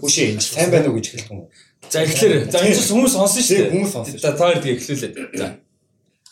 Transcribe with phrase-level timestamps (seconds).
[0.00, 1.46] Үгүй сайн байна уу гэж хэлдэг юм.
[1.90, 3.72] За эхлэхээр за энэ ч хүмүүс сонсон шүү дээ.
[3.76, 4.18] Хүмүүс сонсон.
[4.18, 5.14] За та хоёр тийг эхлүүлээд.
[5.36, 5.48] За.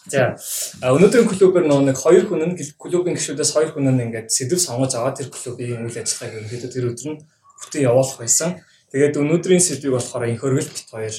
[0.08, 4.96] За өнөөдрийн клубээр нэг хоёр хүн нь клубын гишүүдээс хоёр хүн нь ингээд сэдв сонгож
[4.96, 7.20] аваад тэр клубын үйл ажиллагааг ерөнхийдөө тэр өдөр нь
[7.60, 8.50] бүтэн явуулах байсан.
[8.88, 11.16] Тэгээд өнөөдрийн сэдвийг болохоор энэ хөргөл бит хоёр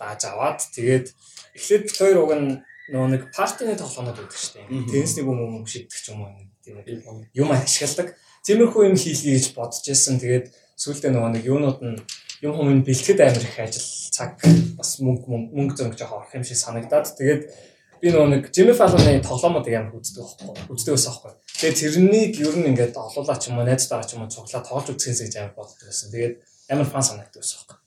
[0.00, 1.06] дааж аваад тэгээд
[1.58, 2.48] эхлээд бит хоёр уг нь
[2.88, 4.88] нөгөө нэг партины тоглоомод үүдэг шүү дээ.
[4.88, 6.32] Теннисний бүм юм шийдэх ч юм уу
[6.64, 6.80] тийм
[7.36, 8.16] юм ашигладаг.
[8.46, 10.16] Тиймэрхүү юм хийлгий гэж бодож байсан.
[10.16, 10.46] Тэгээд
[10.80, 12.00] сүүлдээ нөгөө нэг юунууд нь
[12.40, 14.40] юм хүмүүс бэлтгэд амар их ажил цаг
[14.80, 17.42] бас мөнгө мөнгө зөнгө жоох орох юм шиг санагдаад тэгээд
[18.00, 21.32] би нөгөө нэг Jimmy Fallon-ы тоглоомуудыг амар үздэг байхгүй үздэг байсан байхгүй.
[21.60, 24.88] Тэгээд тэрнийг ер нь ингээд олуулаа ч юм уу найзтайгаа ч юм уу цуглаа тоглож
[24.96, 26.08] үзэхээс гэж амар боддог байсан.
[26.08, 26.34] Тэгээд
[26.72, 27.78] амар фан санагддаг байсан байхгүй.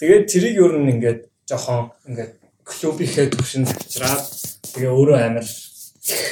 [0.00, 2.32] Тэгээд тэрийг ер нь ингээд жоохон ингээд
[2.64, 4.24] клубийнхээ төвшин авчираад
[4.72, 5.46] тэгээ өөрөө амар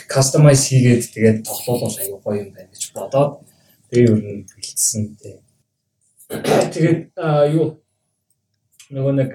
[0.08, 3.44] кастомайз хийгээд тэгээд тоглоулал аюу гоё юм байна гэж бодоод
[3.92, 5.36] тэгээ ер нь бэлдсэн тий.
[6.26, 7.14] Тэгээд
[7.54, 7.78] юу
[8.90, 9.30] нөгөө нэг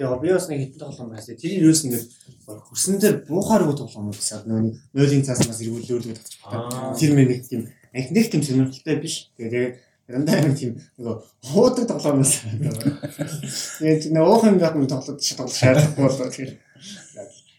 [0.00, 1.36] Тэгээ би бас нэг хитэн тоглоом байсан.
[1.36, 2.08] Тэр юус ингээд
[2.48, 4.48] хөрсөн дээр буухааргүй тоглоом байсан.
[4.48, 6.96] Нөгөө нойлын цааснаас эргүүлүүлээд татчих байна.
[6.96, 9.28] Тэр мэн нэг тийм анхных тийм сонирхолтой биш.
[9.36, 9.76] Тэгээ
[10.08, 11.16] дандаа нэг тийм нөгөө
[11.52, 12.48] хуудаг тоглоом байсан.
[12.64, 16.52] Тэгээд нэг уухан байх юм тоглоод тоглох шаардлагагүй болоо тэгэхээр.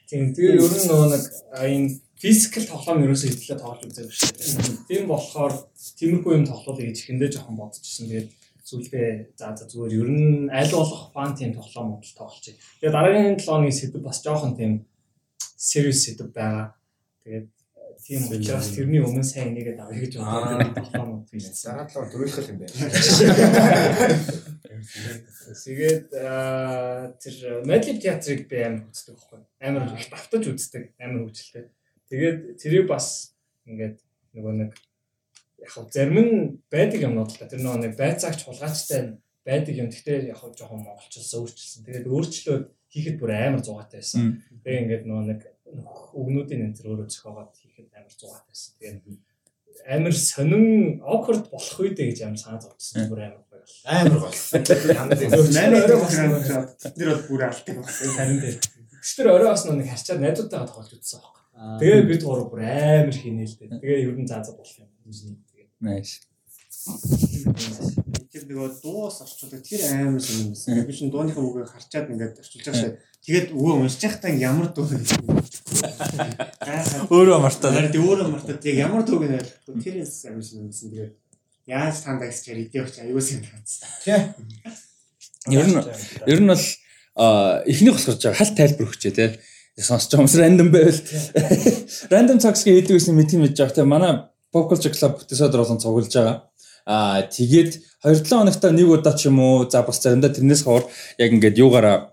[0.10, 1.24] Тийм тэгээ ер нь нөгөө нэг
[1.62, 1.90] энэ
[2.22, 4.22] физикал тоглоом ерөөсөө хэдлээ тоглож үзэх биш.
[4.86, 5.54] Тийм болохоор
[5.98, 8.06] тиймэрхүү юм тоглоулъя гэж ихэндээ жоохон бодчихсон.
[8.08, 8.30] Тэгээд
[8.62, 12.54] зүйлдээ за за зүгээр ер нь аль болох фан тим тоглоомод л тоглолцъя.
[12.80, 14.86] Тэгээ дараагийн 7 оны сэдв бас жоохон тийм
[15.58, 16.78] serious сэдв байгаа.
[17.26, 17.48] Тэгээд
[18.06, 21.42] тийм учраас тэрний өмнө сайн нэгээд авъя гэж бодсон тоглоомод тийм.
[21.42, 22.78] Дараа талаа дөрөвлөх юм байна.
[25.66, 26.10] Тэгээд
[27.22, 29.42] тэр Medley театрыг би амар үздэг байхгүй.
[29.62, 31.66] Амар их давтаж үздэг, амар хөвчлөлтэй.
[32.12, 33.32] Тэгээд тэрийг бас
[33.64, 34.04] ингээд
[34.36, 34.72] нөгөө нэг
[35.64, 36.36] яг зарим нь
[36.68, 39.16] байдаг юмнууд л тэр нөгөө нэг байцаагч хулгайчтай
[39.48, 39.88] байдаг юм.
[39.88, 41.86] Гэхдээ яг жоохон монголчилсан өөрчилсөн.
[41.88, 44.44] Тэгээд өөрчлөөд хийхэд бүр амар зугаатай байсан.
[44.66, 45.42] Тэгээ ингээд нөгөө нэг
[46.12, 48.72] өгнүүдийн энэ төр өөрөө зохиогоод хийхэд амар зугаатай байсан.
[48.76, 49.22] Тэгээд
[49.88, 50.66] амар сонин
[51.02, 53.08] awkward болох үедээ гэж амар санаа зовдсон.
[53.08, 53.78] Бүр амар гоё бол.
[53.88, 54.36] Амар гоё.
[55.56, 56.42] Манай өөрөө бас амар
[56.84, 57.42] тэр бол бүр
[57.80, 58.10] болсон.
[58.18, 58.58] Харин дээр.
[59.02, 61.41] Тэр орой бас нэг харчаад найзуудтайгаа тоглож үзсэн байхгүй.
[61.62, 63.78] Тэгээ бид гурав бүр амар хийнэ л дээ.
[63.78, 64.90] Тэгээ ер нь заа заа болох юм.
[65.78, 66.26] Nice.
[68.34, 70.82] Тэр нөгөө дуус орчуулдаг тэр амар сонирм байсан.
[70.82, 72.98] Би чинь дууныхаа үгийг харчаад ингээд орчуулж байгаа шээ.
[73.22, 74.98] Тэгээд өвөө уншиж байхдаа ямар дуу вэ?
[77.14, 77.78] Өөрөө мартаад.
[77.78, 79.46] Харин өөрөө мартаад яг ямар дууг нэ
[79.86, 80.90] тэр амар сонирм байсан.
[80.90, 81.14] Тэгээд
[81.70, 83.86] яаж танд агсчаар идэвч аюулс юм таацсан.
[84.02, 84.18] Тий.
[85.54, 85.78] Ер нь
[86.26, 86.66] ер нь бол
[87.70, 89.38] эхнийх болохоор халт тайлбар өгчээ те.
[89.80, 91.00] Сонсож байгаа юмс рандом байвал.
[92.12, 93.84] Рандом цагсгийн хийдэг гэсэн мэд юм гэж байгаа те.
[93.88, 94.14] Манай
[94.52, 96.38] Pop Culture Club бүтээсөөр болон цуглаж байгаа.
[96.86, 97.72] Аа тэгээд
[98.04, 100.84] 2-7 хоногтаа нэг удаа ч юм уу за бас заримдаа тэрнээс хоор
[101.22, 102.12] яг ингээд юугаараа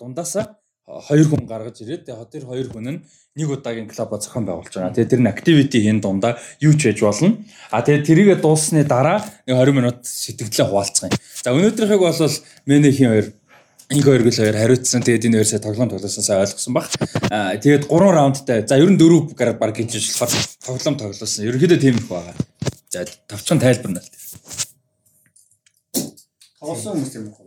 [0.00, 2.98] дундаасаа хоёр хүн гаргаж ирээд тэгээд тэр хоёр хүн нь
[3.36, 4.94] нэг удаагийн клуба зохион байгуулж байгаа.
[4.94, 7.38] Тэгээд тэр нь activity хийн дундаа юу ч хийж болно.
[7.70, 11.18] А тэгээд тэрийгэ дууссаны дараа 20 минут сэтгэлдээ хуваалцах юм.
[11.44, 12.34] За өнөөдрийнхийг бол
[12.66, 13.26] менехийн хоёр
[13.86, 15.02] Инг хоёр гэл хоёр хариуцсан.
[15.02, 16.90] Тэгээд энэ хоёр сая тоглоом тоглосон сая ойлгосон баг.
[17.30, 18.66] Аа тэгээд 3 раундтай.
[18.66, 20.32] За ер нь 4 гараад баг гэж болохоор
[20.66, 21.46] тоглоом тоглосон.
[21.46, 22.34] Ерөнхийдөө тийм их байгаа.
[22.90, 24.10] За тавчхан тайлбарна л.
[26.58, 27.46] Тоглосон хүмүүс юм уу?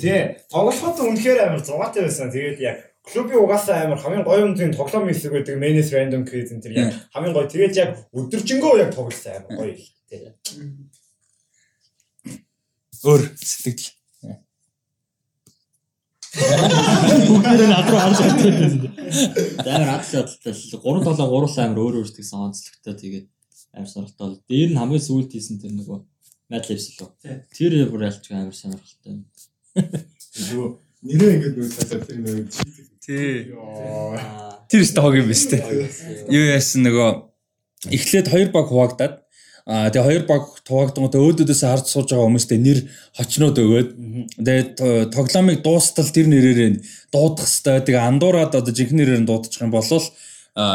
[0.00, 0.40] Тий.
[0.50, 2.32] Тоглоход үнэхээр амар зугаатай байсан.
[2.32, 5.60] Тэгээд яг клубын угаасаа амар хамгийн гоё зин тоглоом хийсэг байдаг.
[5.60, 7.46] Menace Random Quiz энэ тэр яг хамгийн гоё.
[7.46, 9.76] Тэгээд яг өдөржингөө яг тоглосон амар гоё.
[10.08, 10.34] Тий.
[13.04, 13.92] Өөр сэтгэл
[16.34, 18.90] Бүгдээрээ над руу харж байгаа юм.
[19.62, 23.26] Амар адал ядалтай л 3 7 гурлаа амар өөр өөр тэгсэн онцлогтой тэгээд
[23.74, 24.42] амар сонирхолтой.
[24.50, 25.98] Дээр нь хамгийн сүүлд хийсэн тэр нөгөө
[26.50, 27.10] Madlibs лөө.
[27.54, 29.22] Тэр бүр ялч амар сонирхолтой.
[29.74, 30.68] Нөгөө
[31.06, 33.52] нэрээ ингэж цаасаа тэр нөгөө Тий.
[34.72, 35.60] Тэр өстө хог юм биш үү?
[36.32, 37.08] Юу яасан нөгөө
[37.92, 39.14] эхлээд хоёр баг хуваагдаад
[39.64, 42.78] Аа тэгээ хоёр баг туваагдангуудаа өөдөөдөөс харж сууж байгаа хүмүүстээ нэр
[43.16, 43.90] хочноод өгөөд
[44.36, 49.88] тэгээ тоглоомыг дуустал тэр нэрээр дуудах хэвээр тэгээ андуураад одоо жинхэнэ нэрээр дуудчих юм бол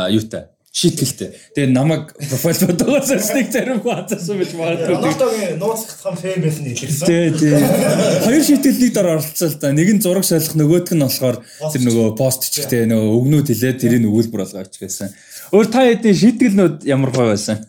[0.09, 1.33] юутай шийтгэлтэй.
[1.56, 4.94] Тэгээ намайг профайл бодогоос нэг зарим хатсан байж магадгүй.
[4.94, 7.07] Рональдогийн нууцлах фэм байсан хэлсэн.
[7.09, 7.57] Тий, тий.
[8.25, 9.74] Хоёр шийтгэлийг дор оролцсон л да.
[9.74, 14.06] Нэг нь зураг солих нөгөөх нь болохоор тэр нөгөө пост чихтэй нөгөө өгнүүд хэлээд тэрийг
[14.06, 15.09] өгүүлбэр болгоо ичгээсэн.
[15.57, 17.65] Өөр та хэдийн шийтгэлнүүд ямар гоё байсан?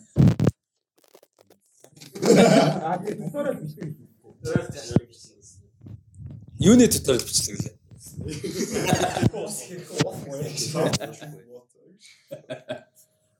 [6.61, 7.75] Юуны дотор бичлэг лээ.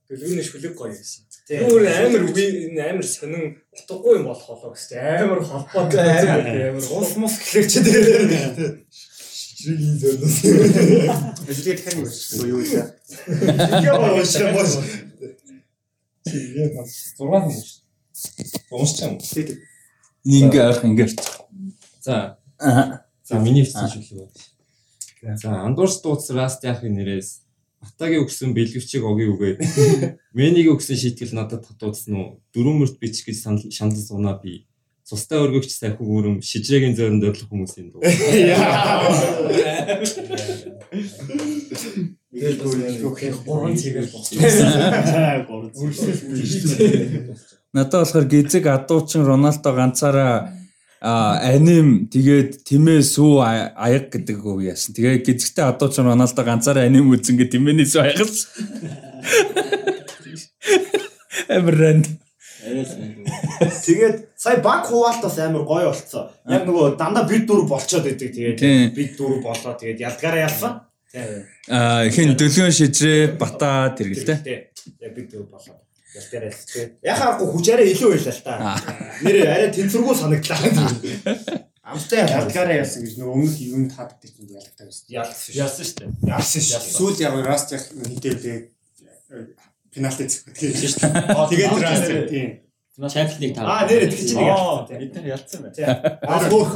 [0.07, 1.23] Төлөвнөш хүлэг гоё гэсэн.
[1.51, 4.97] Өөр амар үгүй энэ амар сонин утгагүй юм болох болоо гэсэн.
[5.21, 8.83] Амар холбоотой амар Ус мус гэхлээр чи дээр.
[8.89, 10.35] Шигийн зөрнөс.
[11.45, 12.81] Дахиад нэг шүү юу вэ?
[13.21, 14.71] Тэгээ боож боож.
[16.25, 16.91] Тэгээ бас
[17.21, 17.81] 6 хүн шүү.
[18.71, 19.18] Уусч юм.
[20.23, 21.09] Ингээ авах ингээ.
[22.01, 22.38] За
[23.23, 24.29] за миний хэсэг шүү
[25.21, 25.38] лээ.
[25.38, 27.41] За андуурс дууц раст яахын нэрээс
[27.81, 29.57] Батагийн өгсөн бэлгэвчийг огийн үгээд
[30.38, 32.38] Мэнийг өгсөн шийтгэл надад татуудсан уу?
[32.53, 33.41] Дөрөв мөрт бичих гэж
[33.73, 34.69] шанал сунаа би.
[35.01, 38.06] Цустай өргөгч сайхан гүрэм шижрээгийн зөөрөнд өрлөх хүмүүсийн дуу.
[43.50, 44.07] гурван цэгээр
[47.73, 50.51] Надад болохоор гизэг адуучин Роналдо ганцаараа
[51.01, 53.39] аним тэгээд тэмээ сүү
[53.79, 54.91] аяг гэдэг үг яасан.
[54.91, 58.51] Тэгээ гизэгтэй адуучин Роналдо ганцаараа аним үзэн гэ тэмээний сүү аягс.
[61.47, 62.12] Эмрэнд.
[62.62, 66.27] Тэгээд сая баг хуваалтаас амар гоё болцсон.
[66.51, 68.19] Яг нөгөө дандаа бид дөрв болцоод Тийм.
[68.19, 68.59] тэгээд
[68.91, 70.74] бид дөрв болоо тэгээд ялгаараа ялсан.
[71.71, 74.69] А хин дөлгөн шижрээ бата тэргэлтэй.
[75.00, 75.79] Яг бид дөрв болоо.
[76.12, 76.54] Ялсан.
[76.72, 78.54] Тэгээд яхаа хүчээрээ илүү байлаа л та.
[79.24, 80.60] Нэр арай тэнцвэргүй санагдлаа.
[81.92, 85.06] Амтай Ялгаараа ялсан гэж нөгөө өмнөх юм тааддаг чинь ялгаатай байсан.
[85.12, 85.52] ялсан.
[85.56, 86.10] ялсан шүү дээ.
[86.30, 86.81] Ялсан шүү.
[86.96, 88.69] Сүүл яг раст яг хинтээ
[89.92, 91.50] пенальти зэвгдэг шүү дээ.
[91.52, 92.50] Тэгээд раст тийм.
[93.02, 93.81] Champions-ыг таа.
[93.81, 94.86] Аа нэр тэг чи нэг ялсан.
[95.00, 96.22] Бид нар ялсан байна.
[96.22, 96.72] Аа хөөх.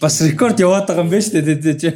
[0.00, 1.92] Бас рекорд яваад байгаа юм байна шүү дээ тий.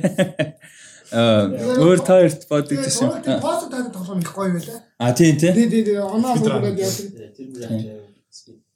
[1.12, 1.49] Аа
[1.81, 3.08] өөр таарт бодог гэсэн.
[3.25, 4.82] Тэгээд пост таад тоглоом их гоё байлаа.
[4.99, 5.52] А тий тий.
[5.52, 5.96] Тий, тий, тий.
[5.96, 8.08] Оноо бүгд яадаг.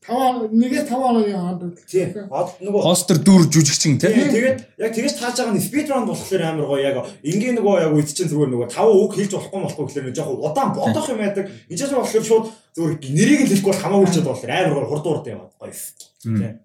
[0.02, 1.62] Таваа нэгээ таваа оны хаад.
[1.86, 2.26] Тийм.
[2.26, 4.10] Од нөгөө Постэр дүр жүжигчин тий.
[4.10, 7.86] Тийм тэгээд яг тэгэж тааж байгаа нь speed run болохоор амар гоё яг ингийн нөгөө
[7.86, 11.06] яг үед чинь зүгээр нөгөө тав үг хэлж болохгүй болохгүй гэхлээр нэг жоохон удаан бодох
[11.06, 11.46] юм байдаг.
[11.70, 15.26] Эцээс болохоор шууд зүгээр нэрийг л хэлэхгүй бол хамаагүй ч болохоор амар гоё хурд хурд
[15.30, 15.70] юм гоё.
[16.18, 16.58] Тийм.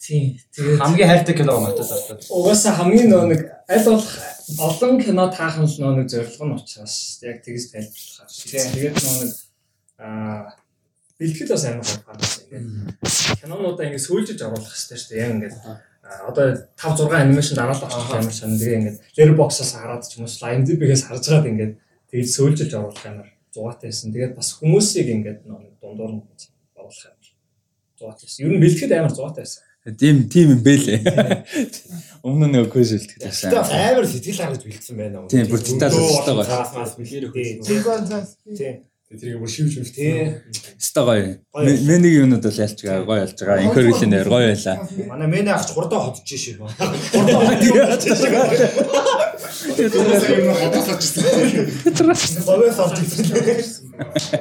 [0.00, 0.40] Тийм.
[0.56, 2.24] Тэгээд Хамгийн хайртай кино матад байна.
[2.32, 4.08] угаасаа хамгийн нөө нэг аль болох
[4.56, 8.32] олон кино таахан л нөө нэг зорилго нь учраас яг тэгж тайлбарлах аа.
[8.32, 9.32] Тэгээд нөө нэг
[10.00, 10.56] аа
[11.20, 12.24] бэлтгэл бас амар гоё байна.
[12.48, 15.20] Ингээд кинонуудаа ингэ сүйжиж оруулах хэрэгтэй шүү дээ.
[15.20, 15.56] Яг ингээд
[16.24, 16.44] одоо
[16.80, 18.56] 5 6 анимашн дараалал авчих амар сонь.
[18.56, 21.72] Тэгээ ингээд Letterboxd-аас хараад ч юм уу IMDb-гээс харж байгаад ингээд
[22.08, 24.16] тэгж сүйжиж оруулах амар зугаатай байсан.
[24.16, 26.24] Тэгээд бас хүмүүсийг ингээд нэг дундуур нь
[26.72, 27.28] оруулах амар
[28.00, 28.40] зугаатай байсан.
[28.48, 29.68] Ер нь бэлтгэд амар зугаатай байсан.
[29.98, 31.00] Тийм тийм юм бэлээ.
[32.26, 33.48] Өмнө нь нөгөө квиз Тэгээд байсан.
[33.64, 35.24] амар сэтгэл харж бэлдсэн байна.
[35.24, 36.44] Тийм, бүр деталь өсөлтөө гоё.
[37.32, 37.64] Тийм.
[37.64, 38.36] Секвенс.
[38.44, 38.74] Тийм.
[39.10, 39.96] Тэрийг бүр шивж үлдээ.
[39.96, 40.38] Тийм.
[40.78, 41.40] Өстой гоё.
[41.88, 43.64] Мэнийг юунууд бол байгаа гоё ялж байгаа.
[43.66, 44.76] Инкорвилийн дээр гоё байлаа.
[45.10, 46.60] Манай мэнэ ахч хурдаа ходж шээ.
[46.60, 48.30] Хурдаа ходж шээ.
[52.46, 53.90] Бовэс орж ирсэн.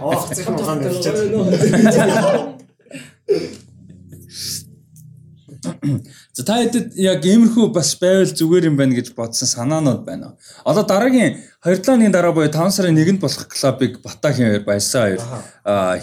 [0.03, 1.01] Аа хэцэх нь ухаан хэлж
[6.35, 10.35] За та хэдэд яг иймэрхүү бас байвал зүгээр юм байна гэж бодсон санаанууд байна.
[10.65, 15.23] Одоо дараагийн 2-7 оны дараа буюу 5 сарын 1-нд болох клубыг Батагийн хоёр баясаа хоёр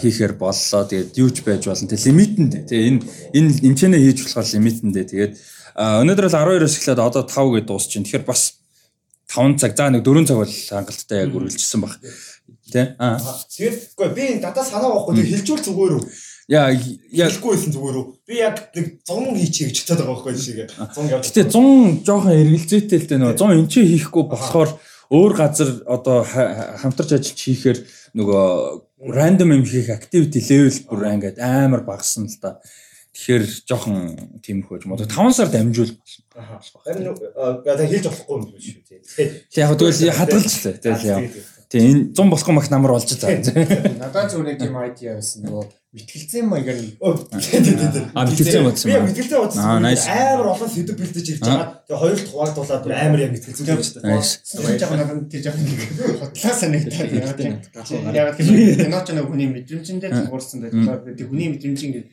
[0.01, 0.83] хийхээр боллоо.
[0.85, 1.89] Тэгээд юу ч байж болно.
[1.89, 2.63] Тэг лимитэндээ.
[2.65, 2.99] Тэг энэ
[3.37, 5.05] энэ эмчэнэ хийж болохоор лимитэндээ.
[5.09, 5.33] Тэгээд
[5.77, 8.05] өнөөдөр бол 12-оос эхлээд одоо 5 гэдээ дуусчихин.
[8.05, 8.41] Тэгэхээр бас
[9.29, 11.93] 5 цаг за нэг 4 цаг бол хангалттай яг үргэлжсэн баг.
[12.71, 12.95] Тэ?
[12.99, 13.19] Аа.
[13.19, 16.03] Тэгээд үгүй би дата санаа байхгүй тэг хэлжүүл зүгээр үү?
[16.47, 16.79] Яа яг
[17.35, 18.05] Хэлэхгүй байсан зүгээр үү?
[18.23, 20.59] Би яг нэг 100 хийчихье гэж бодоод байгаа байхгүй шиг.
[20.71, 21.23] 100 явж.
[21.27, 24.69] Гэтэ 100 жоохон эргэлзээтэй л дээ нөгөө 100 энэ ч хийхгүй болохоор
[25.11, 27.79] өөр газар одоо ха- хамтарч ажиллаж хийхээр
[28.15, 28.47] нөгөө
[29.11, 32.63] random юм хийх activity level бүр ингээд амар багассан л да.
[33.11, 33.97] Тэгэхээр жоохон
[34.39, 34.95] тиймэрхүү юм.
[34.95, 36.63] Одоо 5 сар дамжуул болно.
[36.85, 38.99] Харин одоо хэлж болохгүй юм биш үү тий.
[39.51, 40.75] Тэг яг тэгвэл хадгалж лээ.
[40.79, 41.19] Тэгэл яа.
[41.67, 43.43] Тэг энэ 100 болохгүй мах намар болж байгаа.
[43.99, 45.63] Надад зүгээр нэг юм айдиа байсан нөгөө
[45.97, 48.03] мэтгэлцэн маягаар нь Оо тий тий тий.
[48.15, 49.07] А мэтгэлцээ бодсон Би яг юм.
[49.11, 49.63] мэтгэлцээ бодсон.
[49.63, 49.79] Аа.
[49.83, 51.67] Амар олон сэдв бэлдэж ирж байгаа.
[51.87, 54.15] Тэгээ хоёрт хуваагдуулаад бүр амар яг байгаа шүү дээ.
[54.15, 54.33] Nice.
[54.47, 55.79] Сүүл жаахан надад тэр нэг
[56.23, 58.15] хотлаа санагдаад яа.
[58.15, 58.47] Яг тэр
[58.83, 61.15] кино ч нэг хүний мэдрэмжэндээ тулгуурсан байдаг.
[61.19, 62.07] Тэр хүний мэдрэмж ингээд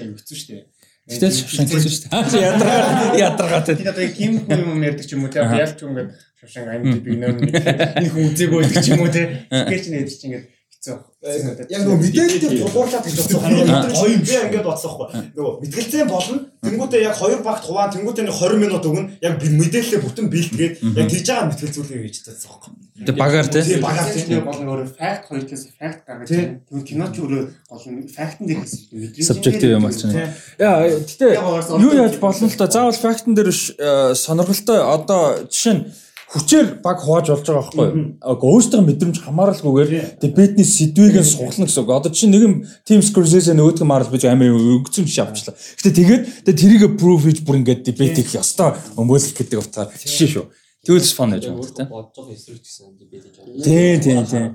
[0.00, 0.64] аяг өгсөн шүү дээ.
[1.04, 2.48] Гэтэл шавшан гэсэн шүү дээ.
[2.48, 3.76] Ядаргаа ядаргаатай.
[3.76, 7.12] Тэр одоо ким юм ярьдаг ч юм уу одоо ялч юм ингээд шавшан амьд би
[7.20, 9.44] нэр энэ хүн үзээгүй байдаг ч юм уу те.
[9.52, 10.46] Тэгэхээр ч нэр чинь ингээд
[10.84, 11.66] хэцүү.
[11.72, 13.40] Яг нөгөө мэдээлэлтэй тулгуурлаад гэж бодсон.
[13.40, 15.20] Гоё юм би ингээд бодсон байхгүй.
[15.32, 16.36] Нөгөө мэтгэлцээ болно.
[16.64, 19.08] Тэнгүүтээ яг хоёр багт хуваа тэнгүүтээ нэг 20 минут өгнө.
[19.24, 22.72] Яг би мэдээлэлээ бүтэн биелтгээд яг тийж байгаа мэтгэлцүүлгээ гэж бодсон байхгүй.
[22.94, 23.62] Тэг багаар тий.
[23.64, 24.06] Тийм багаар
[24.44, 26.40] гол нь өөрөө факт хоёр талаас факт гаргаж Тийм.
[26.44, 26.60] байна.
[26.68, 29.26] Тэгвэл киноч өөрөө гол нь фактын дээр хэсэж мэдрэмж.
[29.26, 30.30] Subjective юм болчихно.
[30.60, 31.32] Яа, гэтээ
[31.80, 35.82] юу яаж болно л та заавал фактн дээр биш э, сонирхолтой одоо жишээ нь
[36.34, 38.18] хүчээр баг хувааж болж байгаа байхгүй юу?
[38.26, 41.94] Өөртөө мэдрэмж хамааралгүйгээр дебетний сэдвийг нь суглана гэсэн үг.
[41.94, 45.54] Одоо чи нэгэн Team Scorsese нөгөөдгөө Marvel бич амар өгцөн жишээ авчлаа.
[45.54, 50.28] Гэтэ тэгээд тэгээд тэрийг proof хийж бүр ингээд дебет их ёстой өмөөлөх гэдэг утгаар жишээ
[50.34, 50.46] шүү.
[50.82, 51.88] Тэгвэл фон гэж байна тийм.
[51.88, 53.62] бодож байгаа эсрэг гэсэн дебет гэж байна.
[53.62, 54.50] Тийм тийм тийм.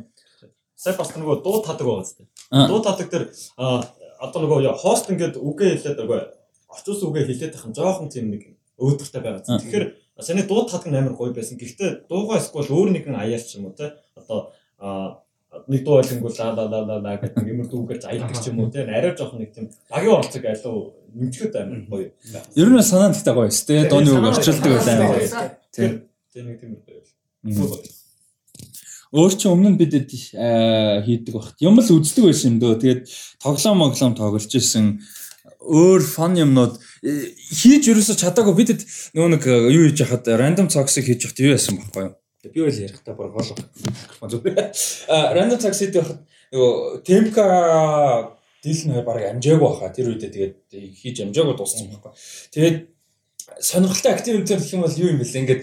[0.76, 2.28] Сая бас нөгөө дуу тадаг байгаа зү.
[2.52, 3.08] Дуу тадаг
[3.56, 3.88] а
[4.20, 6.20] одоо нөгөө хост ингээд үгээ хэлээд нөгөө
[6.76, 8.44] орчуулсан үгээ хэлээд тахын жоохон тийм нэг
[8.80, 9.44] өөдрөгтэй байгаа.
[9.48, 9.60] Аа.
[9.60, 9.86] Тэгэхээр
[10.22, 11.58] саний дуу тадаг нь амар гоё байсан.
[11.58, 14.54] Гэхдээ дуугаа эсвэл өөр нэгэн аяалч юм уу те одоо
[15.68, 18.70] нэг дуу хэлэнгүүл ла ла ла ла ла гэдэг юм дүүгээр заялдаг ч юм уу
[18.70, 22.10] те арай жоохон нэг тийм багийн оролцог алуу нэмчихэд амар гоё.
[22.54, 23.90] Ер нь санаа нэгтэй гоё шүү дээ.
[23.90, 25.58] Дооны үг орчуулдаг байлаа.
[25.74, 25.92] Тийм.
[26.34, 27.02] Тэр нэг тийм гоё.
[29.10, 31.58] Өөр чи өмнө бид хийдэг багт.
[31.58, 32.78] Юм л үздэг байсан юм дөө.
[32.78, 33.02] Тэгээд
[33.42, 35.02] тоглоом моглоом тоглож исэн
[35.60, 38.86] өөр фан юмнууд э, хийж ерөөсө чадаагүй бидэд
[39.16, 42.14] нөгөө нэг э, юу хийж яхад random talks-ыг хийж яхад юу яасан байхгүй юу?
[42.48, 44.48] Би үйл ярихдаа бүр гол микрофон зүг.
[45.12, 46.24] А random talks хийж яхад
[46.56, 47.46] нөгөө темка
[48.64, 49.92] дийл нь баг амжаагүй баха.
[49.92, 50.56] Тэр үедээ тэгээд
[50.96, 52.12] хийж амжаагүй дууссан байхгүй.
[52.56, 52.78] Тэгээд
[53.60, 55.62] сонирхолтой активитер гэх юм бол юу юм бэлээ ингээд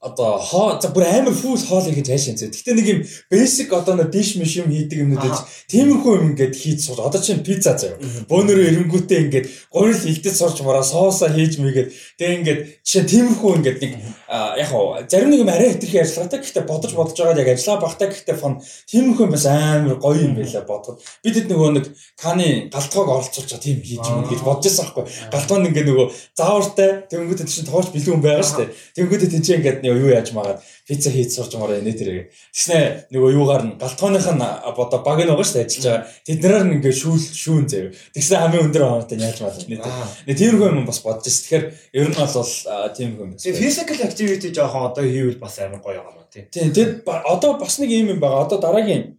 [0.00, 2.54] одоо хоо за бүр амар фүүл хоол хийж хайшин зэ.
[2.54, 5.36] Гэтэ нэг юм basic одоо нэг диш миш юм хийдэг юмнууд гэж
[5.74, 7.02] тиймэрхүү юм ингээд хийж сууж.
[7.02, 7.98] Одоо чинь пицца заяа.
[8.30, 13.78] Бөөнөрөө эренгүүтээ ингээд гурил хилдэд сурч мараа соосоо хийж мэйгээд тэг ингээд жишээ тиймэрхүү ингээд
[13.82, 13.92] нэг
[14.30, 16.46] яг хоо зарим нэг юм арай хэтэрхий ажиллагаатай.
[16.46, 20.38] Гэхдээ бодож бодож байгаа яг ажиллаа багтаа гэхдээ фон тиймэрхүү юм бас амар гоё юм
[20.38, 21.02] байлаа бодоход.
[21.26, 25.04] Бид хэд нөгөө нэг каны галтгоог оролцуулж байгаа тийм хийж юм гэж бодож байсан байхгүй.
[25.34, 26.06] Галтгоо нь ингээд нөгөө
[26.38, 28.68] заавартай тэнгүүтээ чинь тоож бэлэн хүн байгаа дээ.
[28.94, 32.28] Тэнгүүтээ тийч ингээд нэг юу яаж магаад пицца хийж сурж мараа нэ тэрэг.
[32.52, 36.04] Тэснэ нөгөө юугаар нь галтгооных нь одоо баг нь байгаа шүү дээ ажиллаж байгаа.
[36.28, 37.92] Тэднэрээр нь ингээд шүүл шүүн заяа.
[38.12, 39.80] Тэгснэ хамгийн өндөр оноотой яаж маалаа нэ.
[40.28, 41.42] Нэ тиймэрхүү юм бас бодож байсан.
[41.42, 41.64] Тэгэхээр
[41.96, 42.52] ер нь бол
[42.94, 46.46] тиймэрхүү юм physical activity жоохон одоо хийвэл бас амар гоё юм аа тийм.
[46.52, 48.46] Тийм тэгэд одоо бас нэг юм юм байгаа.
[48.46, 49.17] Одоо дараагийн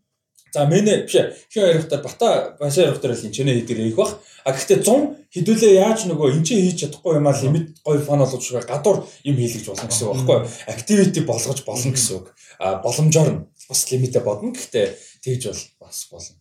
[0.53, 1.15] За мэнэ биш.
[1.53, 4.17] Хин хоёрохтар бата башаа хоёрохтар л энэ хийдгэр их бах.
[4.45, 8.19] А гэхдээ 100 хэдүүлээ яаж нөгөө энэ чинь хийж чадахгүй юм аа лимит гоё фан
[8.25, 8.97] болгож байгаа гадуур
[9.29, 10.39] юм хийлгэж болно гэсэн үг байхгүй?
[10.73, 12.27] Activity болгож болно гэсэн үг.
[12.57, 14.49] А боломжоор нь бас лимитэ бодно.
[14.57, 14.85] Гэхдээ
[15.21, 16.33] тэгж бол бас болно.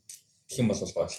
[0.48, 1.12] Тэгэх юм бол л байна.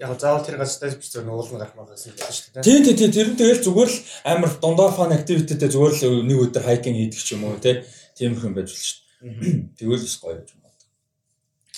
[0.00, 2.64] Яг заавал тэр газар дээр зөв уулна гарах гэсэн юм шүү дээ.
[2.64, 6.38] Тийм тийм тийм тэр нь тэгэл зүгээр л амар дундаа фан activity-тэй зүгээр л нэг
[6.50, 7.60] өдөр хайкинг хийдэг ч юм уу.
[7.60, 9.76] Тиймэрхүү юм байж болно шүү дээ.
[9.78, 10.63] Тэгвэл бас гоё юм.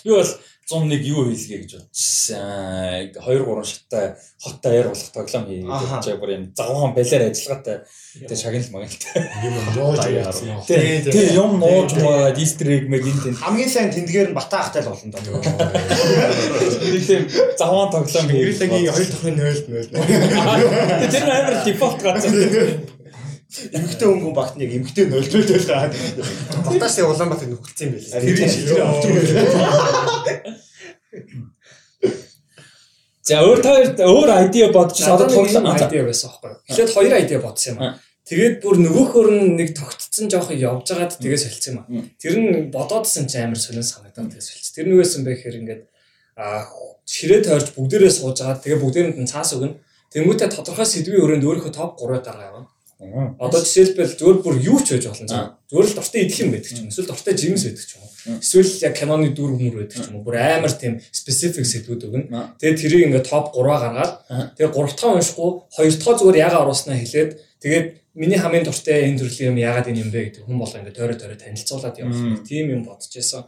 [0.07, 0.31] Би бол
[0.67, 3.11] 101 юу хийлгээ гэж бодчихсан.
[3.15, 4.07] 2 3 шаттай
[4.43, 5.99] хоттой аяр болох тоглоом хийгээд Аха.
[6.03, 7.77] явж бүр юм загван балиар ажиллагаатай
[8.19, 9.23] тэгээ шагнал магалтай.
[9.47, 10.59] Юм нууж яасан.
[10.67, 14.83] Тий, тий юм нууж маа дистриг мэг энэ тийм Хамгийн сайн тэндгээр нь бата ахтай
[14.83, 15.39] л болно доо.
[15.39, 17.23] нэг тийм
[17.59, 18.59] загван тоглоом хийгээд.
[18.59, 19.91] Ирэлгийн 2 дахин 0 0.
[19.91, 22.35] Тэгээ тэр нь амар дефолт газар.
[23.73, 25.93] Эмгтэй өнгөн багт нэг эмгтэй 0 0 0 гаад.
[26.67, 28.21] Батаас Улаанбаатар нөхөлцсөн юм байл.
[28.21, 29.05] Тэр шилжээ авч
[33.27, 36.59] За өөр та хоёр өөр айдиа бодчихсон одоо тоглоом айдиа байсан байхгүй юу.
[36.71, 37.99] Эхлээд хоёр айдиа бодсон юм аа.
[38.27, 42.07] Тэгээд бүр нөгөөхөр нь нэг тогтцсон жоох явж байгаад тэгээ солилцсон юм аа.
[42.23, 44.75] Тэр нь бодоодсэн чи амар сонир санагдаад тэгээ солилцсон.
[44.79, 45.83] Тэр нь юусэн бэ гэхээр ингээд
[46.39, 46.71] а
[47.03, 48.63] ширээ тойрч бүгдээрээ сууж байгаа.
[48.63, 49.75] Тэгээ бүгдээрэнд нь цаас өгнө.
[50.15, 52.71] Тэнгүүтээ тодорхой сэдвийн өрөөнд өөрийнхөө топ 3-аар гаргаа явна.
[52.97, 55.61] Одоо жишээлбэл зүгээр бүр юу ч байж болно.
[55.69, 56.89] Зүгээр л дортой идэх юм байдаг ч юм.
[56.89, 58.41] Эсвэл дортой жимс байдаг ч юм уу.
[58.41, 60.25] Эсвэл яг киноны дүр хүмүүр байдаг ч юм уу.
[60.25, 62.57] Бүр амар тийм specific сэдвүүд өгнө.
[62.57, 64.13] Тэгээд тэрийг ингээд топ 3-аа гаргаад
[64.57, 67.87] тэгээд 3 дахь уншихгүй 2 дахь зүгээр яга оруулснаа хэлээд тэгээд
[68.17, 71.19] миний хамгийн дуртай энэ төрлийн юм ягаад энэ юм бэ гэдэг хүн болоо ингээд тойроо
[71.21, 72.49] тойроо танилцуулаад явах.
[72.49, 73.45] Тийм юм бодож байсан.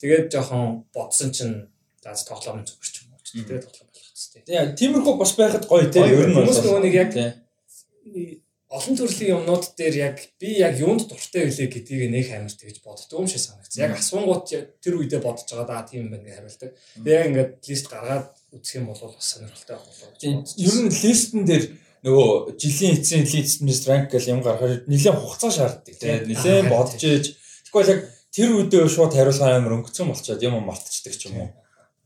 [0.00, 1.68] Тэгээд жоохон бодсон чинь
[2.00, 3.20] заас тоглоом зүгээр ч юм уу.
[3.20, 4.48] Тэгээд тоглоом болох хэвчээ.
[4.48, 6.00] Яа, тиймэрхүү бас байхад гоё те.
[6.08, 8.40] Ер нь Хүмүүс нөгөө нэг яг Тий.
[8.68, 13.24] Олон төрлийн юмнууд дээр яг би яг юунд дуртай байлээ гэдгийг нэх амар тэгж боддгоо
[13.24, 13.72] юм шиг санагц.
[13.80, 16.70] Яг асуунгууд тэр үедээ бодож байгаа да тийм байна гэж хариулдаг.
[17.00, 21.42] Би яг ингээд лист гаргаад үзэх юм бол бас сонирхолтой байх болов Ер нь листен
[21.48, 21.64] дээр
[22.04, 27.24] нөгөө жилийн эцсийн листнээс ранк гэл юм гаргахаар нэлээд хугацаа шаарддаг тийм нэлээд бодож ээж
[27.72, 28.00] тэгвэл яг
[28.36, 31.50] тэр үедээ шууд хариулгаа амар өнгөцсөн болчоод юм мартчихдаг ч юм уу.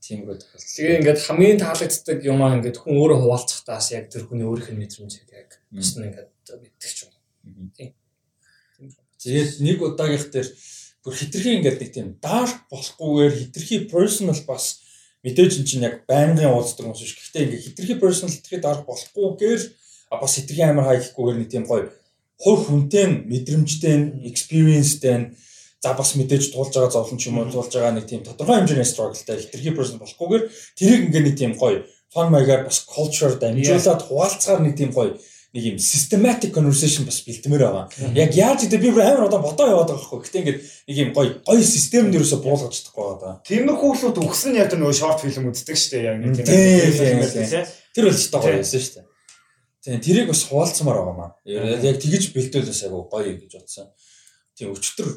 [0.02, 0.74] Тиймэрхүү тохиолдол.
[0.78, 4.80] Тэгээ ингээд хамгийн таалагддаг юм аа ингээд хүн өөрөө хуваалцахтаас яг тэр хүний өөрийнх нь
[4.82, 7.12] мэдрэмжийг яг бус нь ингээд мэддэг ч юм.
[9.22, 10.48] Тэгээд нэг удаагийнх дээр
[11.06, 14.82] бүр хитрхи ингээд нэг тийм dark болохгүйгээр хитрхи personal бас
[15.22, 17.14] мэдээж эн чинь яг байнгын уулздаг юм шиг.
[17.14, 19.62] Гэхдээ ингээд хитрхи personal хитрхи dark болохгүйгээр
[20.10, 21.90] бас хитрхи амар хайхгүйгээр нэг тийм гоё
[22.42, 25.26] хувь хүнтэй нь мэдрэмжтэй нь experienceтэй нь
[25.82, 28.86] за бас мэдээж туулж байгаа зовлон ч юм уу туулж байгаа нэг тийм тодорхой хэмжээний
[28.86, 30.44] struggleтай хитрхи personal болохгүйгээр
[30.78, 35.18] тэрийг ингээд нэг тийм гоё fun маягаар бас culture дамжуулаад хуваалцгаар нэг тийм гоё
[35.52, 37.86] нэг юм systematic conversation бас бэлтмээр байгаа.
[38.16, 40.24] Яг яаж гэдэг би бүр амар одоо бодоо яваад байгаа байхгүй.
[40.24, 43.34] Гэтэ ингээд нэг юм гоё гоё системд ерөөсө буулгаж чадахгүй байгаа.
[43.44, 46.08] Тиймэрхүү хүмүүс өгсөн яг нөгөө шорт фильм үздэг шүү дээ.
[46.08, 47.68] Яг нэг Тийм.
[47.92, 49.06] Тэр бол ч гоё байсан шүү дээ.
[49.84, 51.30] Тийм тэрийг бас хуваалцмаар байгаа маа.
[51.44, 53.92] Яг тэгэж бэлдүүлээс айгу гоё гэж бодсон.
[54.56, 55.08] Тийм өчтөр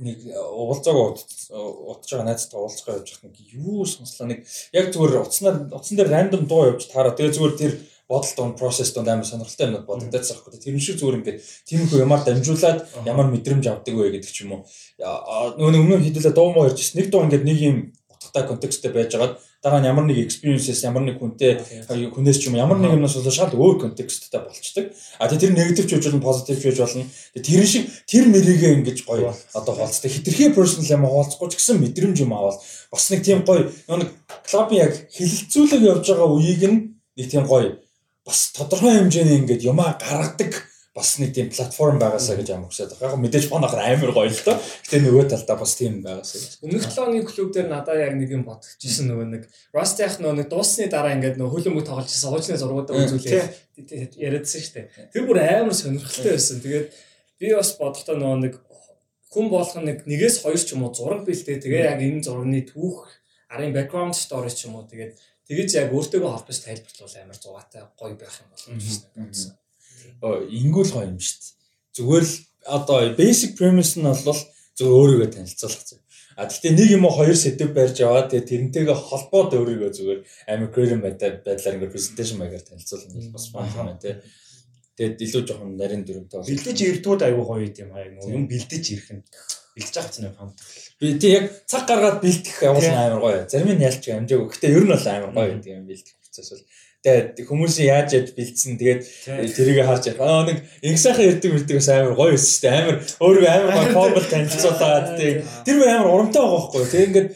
[0.00, 5.56] нэг уулзаагаа удаж байгаа найзтай уулзгаа явж хах нэг юу сонслоо нэг яг зүгээр утаснаар
[5.76, 7.72] утсан дээр рандом дуу явж таараа тэгээ зүгээр тэр
[8.10, 10.64] бодол дунд процесс дунд амар сонирхолтой юмнууд бодогдоод байгаа хэрэг.
[10.66, 11.38] Тэр шиг зүгээр ингээд
[11.70, 14.66] тиймэрхүү ямаар дамжуулаад ямар мэдрэмж авдаг вэ гэдэг ч юм уу.
[14.98, 17.76] Нөгөө нэг өмнө хэдүүлээ дуу муу ярьж нэг дуу ингээд нэг юм
[18.10, 22.58] утгатай контексттэй байж байгаад дараа нь ямар нэг experiences ямар нэг хүнтэй хүнээс ч юм
[22.58, 24.90] ямар нэг юмнаас болоо шал өөр контексттэй болчдөг.
[25.22, 27.06] А тэр негатив ч үжил позитив ч үж болно.
[27.36, 30.10] Тэр шиг тэр мэрийгээ ингэж гоё одоо хаалцдаг.
[30.10, 32.58] Хитрхи personal юм хаалцахгүй ч гэсэн мэдрэмж юм авал
[32.90, 34.10] бас нэг тийм гоё нэг
[34.48, 36.78] клубын яг хилэлцүүлэг явж байгаа үеийг нь
[37.16, 37.78] нэг тийм гоё
[38.26, 43.14] бас тодорхой хэмжээний ингээд юмаа гаргадаг бас нэг тийм платформ байгаасаа гэж амар хүсэж байгаа.
[43.14, 44.58] Яг мэдээж фонохор амар гоё л доо.
[44.58, 46.66] Гэтэ нөгөө талдаа бас тийм байгаасаа.
[46.66, 50.36] Өмнөх 7 оны клуб дээр надад яг нэг юм бодчихсон нөгөө нэг Rust яг нөгөө
[50.42, 53.44] нэг дуусны дараа ингээд нөгөө хөлбөмбөг тоглож байсан уучны зургуудаа үзүүлээ.
[54.18, 54.86] Яриадсан шүү дээ.
[55.14, 56.58] Тэр бүр амар сонирхолтой байсан.
[56.58, 56.86] Тэгээд
[57.38, 58.54] би бас бодохдоо нөгөө нэг
[59.30, 61.62] хүн болох нэг нэгээс хоёр ч юм уу зураг бэлдээ.
[61.62, 63.06] Тэгээ яг энэ зургийн түүх
[63.54, 65.14] арын background story ч юм уу тэгээд
[65.50, 69.50] тэгэж яг өөртөөгөө холбож тайлбарлуул амар зугаатай гоё байх юм болов уу гэсэн
[70.22, 71.54] ингүүл гоё юм шүү дээ.
[71.96, 72.34] Зүгээр л
[72.76, 74.40] одоо basic premise нь бол
[74.78, 75.98] зөв өөрийгөө танилцуулах зөв.
[76.36, 80.70] А гэхдээ нэг юм уу хоёр сэдв барьж аваад тэгээ тэрнтэйгээ холбоод өөрийгөө зүгээр амар
[80.70, 84.14] creative байдлаар ингээд presentation маягаар танилцуулах нь бас фан юм тий.
[84.96, 86.48] Тэгээд илүү жоохон нарийн дүрмтэй бол.
[86.48, 89.24] Бэлдэж ирдгүүд аюу гоё юм аа юм бэлдэж ирэх нь
[89.80, 90.52] бэлдэж авах чинь фан.
[91.00, 93.48] Би тий яг цаг гаргаад бэлдэх явуулсан амар гоё.
[93.48, 94.52] Зарим нь ялч амжаагүй.
[94.52, 96.62] Гэхдээ ер нь бол амар гоё гэдэг юм бэлдэх процесс бол
[97.00, 99.02] Тэгээд хүмүүсийн яаж яаж бэлдсэн тэгээд
[99.56, 102.76] тэрийг харж аа нэг их сайхан ярддаг мэддэг бас амар гоё өссөн шүү дээ.
[102.76, 106.84] Амар өөрийгөө амар гоё формал танилцуулаад тэгээд тэр мөр амар урамтай байгаа байхгүй.
[106.92, 107.28] Тэгээд ингээд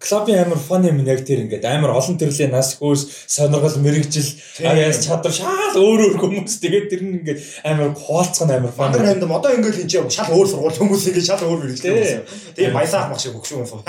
[0.00, 4.30] клубын амар фан юм яг тэр ингээд амар олон төрлийн нас хөөс сонирхол мэрэгжил
[4.64, 6.56] аяас чадвар шал өөр өөр хүмүүс.
[6.64, 8.96] Тэгээд тэр нь ингээд амар хуваалцах нь амар фан.
[8.96, 12.24] Амар хандам одоо ингээд энэ шал өөр сургууль хүмүүс ингээд шал өөр мэрэгжил.
[12.56, 13.84] Тэгээд баясаах мах шиг хөгшүүн суу.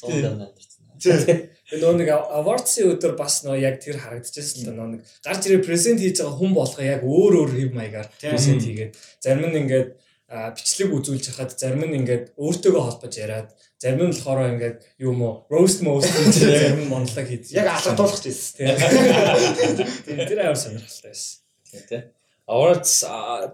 [0.00, 1.52] Тийм.
[1.66, 5.66] Тэгээ нөгөө нэг awards-ийн өдөр бас нөгөө яг тэр харагдчихсан л нөгөө нэг гарч ирээ
[5.66, 8.94] презент хийж байгаа хүн болгоо яг өөр өөр хэв маягаар презент хийгээд.
[9.18, 9.88] Зарим нь ингээд
[10.30, 15.46] бичлэг үзүүлж хахад зарим нь ингээд өөртөөгөө холбож яриад зарим нь болохоор ингээд юм уу
[15.52, 20.26] roast most гэж зарим монолог хийж яг алгадуулах гэсэн тийм.
[20.28, 21.38] Тэр аяар сонирхолтой байсан.
[21.86, 22.02] Тий
[22.46, 23.02] awards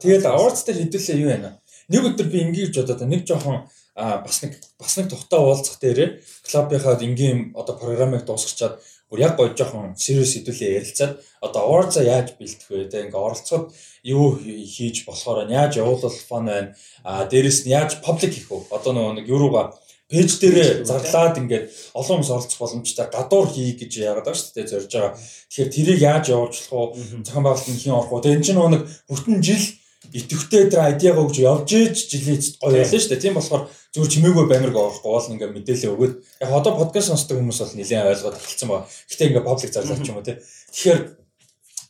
[0.00, 1.50] тэгэл awards дээр хэдүүлээ юу байна
[1.88, 3.64] нэг өдөр би ингэж бодоод нэг жоохон
[3.96, 8.76] бас нэг бас нэг тухтай уулзах дээрээ клубынхаа энгийн одоо програмыг дуусгачаад
[9.12, 13.68] бүр яг гоё жоохон serious хэдүүлээ ярилцаад одоо awards яаж бэлтэх вэ те ингээ оролцоход
[14.08, 16.72] юу хийж болохоор яаж явуулах фон байна
[17.04, 19.76] а дээрэс нь яаж public хийх вэ одоо нэг юурууга
[20.12, 21.64] пэйж дээр зарлаад ингээд
[21.96, 25.16] олон хүмүүс оролцох боломжтой гадуур хий гэж яагаад байгаа шүү дээ зорж байгаа.
[25.48, 27.24] Тэгэхээр тэрийг яаж явуулах вэ?
[27.24, 28.32] Зохион байгуулалт нь хийн орох вэ?
[28.36, 29.64] Энэ чинь нэг бүтэн жил
[30.10, 33.22] идэвхтэй тэр айдиагаа өгч явж ээж жилийн гоё байлаа шүү дээ.
[33.22, 37.60] Тийм болохоор зүгээр чимээгүй баймирг орохгүй бол ингээ мэдээлэл өгөөд яг одоо подкаст сонсдог хүмүүс
[37.62, 38.88] бол нэлээд ойлгоод эхэлсэн байна.
[38.88, 40.42] Гэтэ ингээ паблик зарлаач юм уу те.
[40.74, 41.00] Тэгэхээр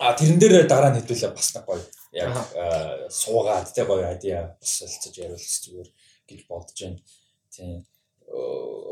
[0.03, 2.33] а тэрэн дээр дараа нь хэдүүлээ бас нэг гоё яг
[3.09, 5.89] суугаад те гоё айдиа бас солилцож яриулах зүгээр
[6.29, 7.01] гэж бодож байна.
[7.55, 7.87] Тийм.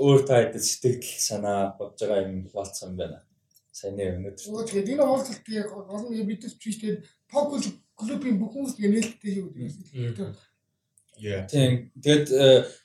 [0.01, 3.21] Өөр таад сэтгэл санаа бодож байгаа юм болцсон байна.
[3.75, 4.65] Сайн нэр өнөдөр.
[4.71, 7.65] Тэгээд энэ уулзалтыг олон мэдээж биш тэгээд поколж
[8.01, 10.33] клубын бүх хүмүүс тэгээ нээлттэй юу гэдэг.
[11.21, 11.93] Тийм.
[12.01, 12.27] Тэгээд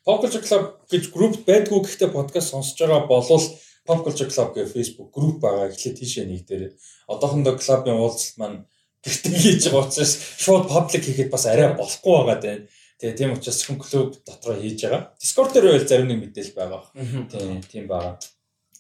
[0.04, 3.45] Pop Culture Club гэж групп байдгүй гэхдээ подкаст сонсож байгаа болвол
[3.88, 5.71] Pop Culture Club гэх Facebook групп байгаа.
[5.71, 6.71] Эхлээд тийшээ нэгдэрээ.
[7.08, 8.60] Одоохондоо клубын уулзалт маань
[9.06, 12.58] гэртээ хийж байгаа учраас шууд паблик хийхэд бас арай болохгүй байгаа дээ.
[12.99, 15.01] Тэгээ тийм учраас хүн клуб дотор хийж байгаа.
[15.21, 16.84] Discord дээр байл зарим нэг мэдээлэл байгаа.
[17.32, 18.15] Тийм, тийм байгаа.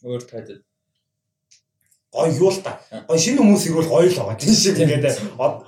[0.03, 0.47] Өөр таад
[2.15, 2.79] гоё юу л та.
[3.07, 4.39] Гоё шинэ хүмүүс ирвэл гоё л байгаа.
[4.39, 5.19] Тийм шиг ингээд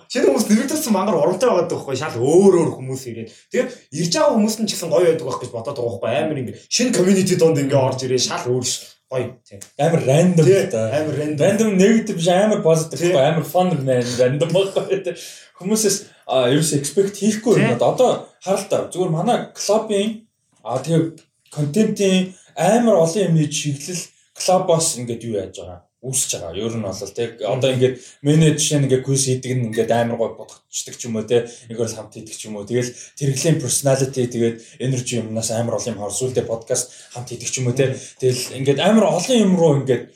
[0.08, 3.30] шинэ хүмүүс нэрвэрсэн мангар урамтай байгаа байхгүй шал өөр өөр хүмүүс ирээд.
[3.52, 6.40] Тэгээд ирж байгаа хүмүүс нь ч гэсэн гоё байдаг байх гэж бодоод байгаа байхгүй амар
[6.40, 8.66] ингээд шинэ community донд ингээд орж ирээ шал өөр
[9.12, 9.60] гоё тийм.
[9.76, 10.80] Амар random та.
[10.96, 11.44] Амар random.
[11.44, 15.16] Random negative биш амар positive гоё амар fun random байхгүй.
[15.60, 17.76] Хүмүүсээс ерөөс expect хийхгүй юм.
[17.76, 20.24] Одоо харалтаа зүгээр манай клубын
[20.64, 21.04] а тэгээ
[21.52, 24.04] контентын амар олон юм чиглэл
[24.38, 26.56] клубоос ингээд юу яаж байгаа үүсэж байгаа.
[26.56, 30.32] Ер нь бол тэг одоо ингээд менеж жишээ ингээд квиз хийдэг нь ингээд амар гой
[30.40, 32.64] бодогчдаг ч юм уу те нэгэр хамт хийдэг ч юм уу.
[32.64, 37.68] Тэгэл тэрхлийн personality тэгээд energy юмнаас амар олон юм харсуулдэ подкаст хамт хийдэг ч юм
[37.68, 37.92] уу те.
[38.24, 40.16] Тэгэл ингээд амар олон юм руу ингээд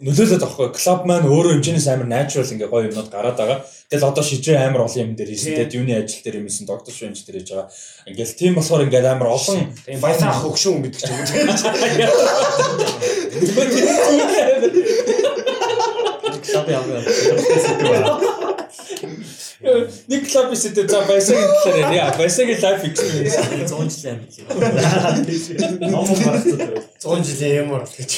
[0.00, 3.58] нөлөөлөд авахгүй клуб маань өөрөө хэмжээс амар natural ингээ гоё юмнууд гараад байгаа.
[3.90, 5.58] Тэгэл одоо шижээ амар олон юм дээр хийсэн.
[5.58, 7.68] Тэгэд юуны ажил дээр юм хийсэн, доктор швенж дээр хийж байгаа.
[8.08, 9.58] Ингээл тийм болохоор ингээ амар олон
[10.00, 11.26] баясаа ах өгшүүн гэдэг ч юм уу.
[16.46, 16.80] Клаб яа.
[20.40, 22.16] Нэг клуб истэ за баясагийн талаар яа.
[22.16, 23.36] Баясагийн life experience
[23.68, 24.48] 100 жил амжилт.
[25.80, 26.70] Ном гаргацдаг.
[27.02, 28.12] 100 жилийн ямар гэж.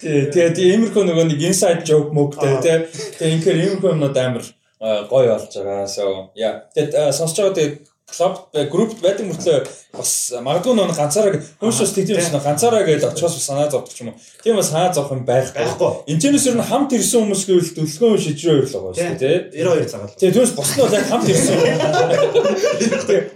[0.00, 2.76] Тий, тэгээд иймэрхүү нөгөө нэг inside joke мөгтэй тий.
[3.20, 5.84] Тэгээд инхээр иймэрхүү юмнууд амар э, гоё болж байгаа.
[5.84, 6.64] So яа.
[6.72, 7.76] Тэгээд сонсож байгаа тэгээд
[8.08, 9.58] клуб группт байдаг мөртлөө
[9.92, 14.08] бас магадгүй нэг ганцаараа хүмүүс бас тэгдэм шнэ ганцаараа гэж очихоос санаа зовдөг ч юм
[14.10, 14.20] уу.
[14.40, 15.60] Тийм бас санаа зовх юм байхгүй.
[15.60, 16.08] Байхгүй.
[16.08, 19.60] Энэчнээс ер нь хамт ирсэн хүмүүс гэвэл дөлгөөн шижрээ хоёр л байгаа шүү дээ тий.
[19.60, 20.16] 92 цагаал.
[20.16, 21.56] Тэгээ түүнээс бос нь бол яг хамт ирсэн.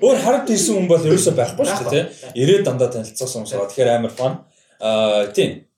[0.05, 2.05] Өөр хард ирсэн хүн бол ерөөсөй байхгүй шүү дээ.
[2.33, 3.69] Ирээд дандаа танилцсан хүмүүс байгаа.
[3.69, 4.33] Тэгэхээр амар фан.
[4.81, 5.69] Аа тийм.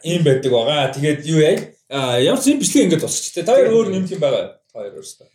[0.00, 0.88] Ийм байдаг байгаа.
[0.96, 1.60] Тэгээд юу яа?
[1.92, 3.44] Аа ямар ч юм бичлэг ингээд босч тий.
[3.44, 4.56] Та хоёр өөр нэмэх юм байгаа.
[4.72, 5.28] Та хоёр өөрөөсөө.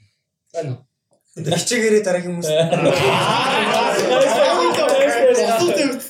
[0.55, 0.94] байна уу?
[1.35, 2.47] Ичгээрээ дараагийн хүмүүс.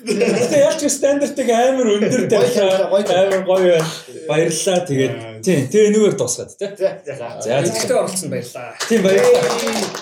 [0.05, 2.93] Тэгээ ялч стандартыг амар өндөр тавьлаа.
[2.93, 3.89] Амар гоё байна.
[4.29, 4.85] Баярлалаа.
[4.85, 6.69] Тэгээд тийм тэгээ нүгээр дуусгаад тий.
[6.77, 8.77] За ихтэй оролцсон баярлаа.
[8.85, 9.49] Тийм баярлалаа.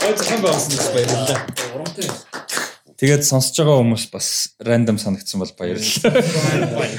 [0.03, 1.39] Ой зохион байгуулсан баярлалаа.
[1.71, 2.03] Урамтай.
[2.99, 4.27] Тэгээд сонсож байгаа хүмүүс бас
[4.59, 6.19] рандом санагдсан бол баярлалаа.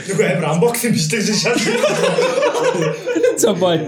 [0.09, 1.61] Нөгөө амар unboxing бичлэг шиг шал.
[3.37, 3.85] За бай.